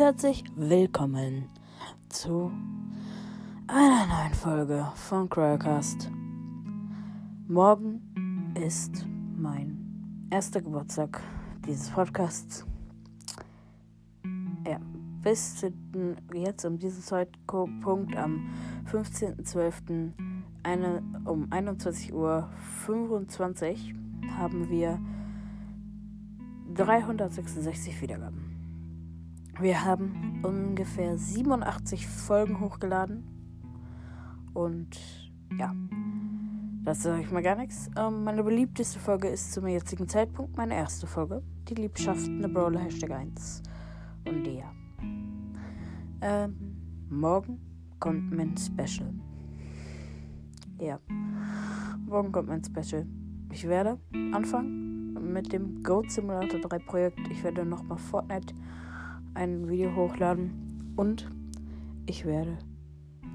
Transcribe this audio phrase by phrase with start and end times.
[0.00, 1.50] Und herzlich willkommen
[2.08, 2.50] zu
[3.66, 6.10] einer neuen Folge von Cryocast.
[7.46, 8.00] Morgen
[8.58, 9.04] ist
[9.36, 11.20] mein erster Geburtstag
[11.66, 12.64] dieses Podcasts.
[14.66, 14.80] Ja,
[15.22, 15.66] bis
[16.32, 18.48] jetzt um diesen Zeitpunkt am
[18.90, 20.12] 15.12.
[21.26, 22.48] um 21.25 Uhr
[24.38, 24.98] haben wir
[26.72, 28.49] 366 Wiedergaben.
[29.58, 33.24] Wir haben ungefähr 87 Folgen hochgeladen.
[34.54, 34.98] Und
[35.58, 35.74] ja,
[36.84, 37.90] das sage ich mal gar nichts.
[37.96, 41.42] Ähm, meine beliebteste Folge ist zum jetzigen Zeitpunkt meine erste Folge.
[41.68, 43.62] Die Liebschaften der Brawler Hashtag 1.
[44.26, 44.72] Und ja.
[46.22, 46.76] Ähm,
[47.08, 47.60] morgen
[47.98, 49.12] kommt mein Special.
[50.78, 50.98] Ja.
[52.06, 53.06] Morgen kommt mein Special.
[53.52, 53.98] Ich werde
[54.32, 57.20] anfangen mit dem Goat Simulator 3 Projekt.
[57.30, 58.54] Ich werde nochmal Fortnite
[59.34, 61.28] ein Video hochladen und
[62.06, 62.58] ich werde.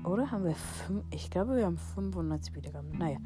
[0.04, 1.04] Oder haben wir fünf?
[1.12, 2.98] Ich glaube, wir haben 95 Wiedergaben.
[2.98, 3.18] Naja.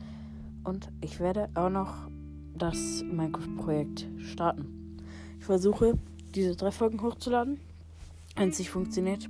[0.64, 2.10] Und ich werde auch noch
[2.56, 4.98] das Minecraft-Projekt starten.
[5.40, 5.98] Ich versuche,
[6.36, 7.60] diese drei Folgen hochzuladen.
[8.36, 9.28] Wenn es nicht funktioniert,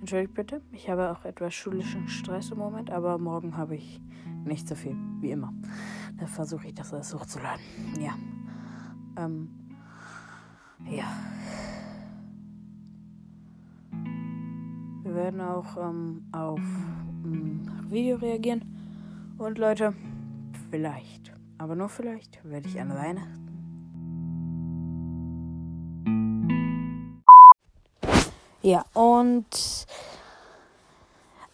[0.00, 0.60] entschuldigt bitte.
[0.72, 4.00] Ich habe auch etwas schulischen Stress im Moment, aber morgen habe ich
[4.44, 5.52] nicht so viel, wie immer.
[6.18, 7.64] Da versuche ich das alles hochzuladen.
[8.00, 8.14] Ja.
[9.16, 9.48] Ähm.
[10.90, 11.06] Ja.
[15.24, 18.60] Werden auch ähm, auf ein ähm, Video reagieren.
[19.38, 19.94] Und Leute,
[20.70, 23.40] vielleicht, aber nur vielleicht, werde ich an Weihnachten.
[28.60, 29.46] Ja, und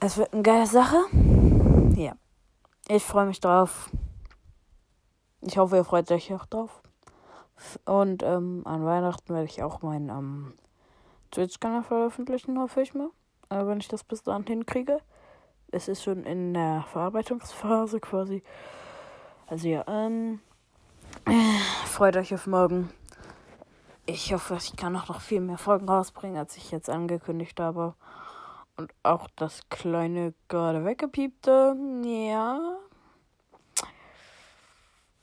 [0.01, 0.97] es wird eine geile Sache.
[1.95, 2.15] Ja,
[2.89, 3.89] ich freue mich drauf.
[5.43, 6.83] Ich hoffe, ihr freut euch auch drauf.
[7.85, 10.55] Und ähm, an Weihnachten werde ich auch meinen ähm,
[11.31, 13.11] Twitch-Kanal veröffentlichen, hoffe ich mal.
[13.51, 15.01] Aber wenn ich das bis dahin hinkriege.
[15.73, 18.43] Es ist schon in der Verarbeitungsphase quasi.
[19.47, 20.41] Also ja, ähm,
[21.87, 22.91] freut euch auf morgen.
[24.07, 27.95] Ich hoffe, ich kann auch noch viel mehr Folgen rausbringen, als ich jetzt angekündigt habe.
[28.77, 31.77] Und auch das kleine gerade weggepiepte.
[32.05, 32.79] Ja.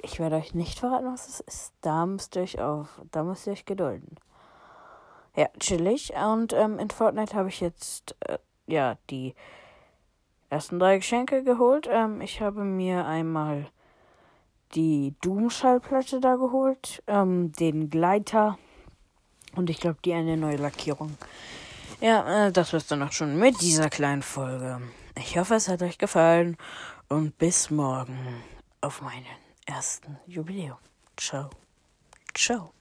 [0.01, 1.73] Ich werde euch nicht verraten, was es ist.
[1.81, 3.01] Da müsst ihr euch auf.
[3.11, 4.17] Da müsst ihr euch gedulden.
[5.37, 6.13] Ja, chillig.
[6.15, 9.35] Und ähm, in Fortnite habe ich jetzt äh, ja die
[10.49, 11.87] ersten drei Geschenke geholt.
[11.89, 13.67] Ähm, ich habe mir einmal
[14.73, 18.57] die Doom-Schallplatte da geholt, ähm, den Gleiter
[19.55, 21.15] und ich glaube die eine neue Lackierung.
[22.01, 24.81] Ja, äh, das war's dann auch schon mit dieser kleinen Folge.
[25.15, 26.57] Ich hoffe, es hat euch gefallen
[27.09, 28.17] und bis morgen
[28.81, 29.25] auf meinen
[29.65, 30.77] ersten Jubiläum.
[31.15, 31.49] Ciao.
[32.33, 32.76] Ciao.